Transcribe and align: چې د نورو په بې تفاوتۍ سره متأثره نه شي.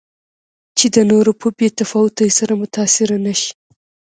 چې 0.77 0.85
د 0.95 0.97
نورو 1.11 1.31
په 1.41 1.47
بې 1.57 1.67
تفاوتۍ 1.79 2.29
سره 2.37 2.53
متأثره 2.61 3.17
نه 3.25 3.33
شي. 3.39 3.51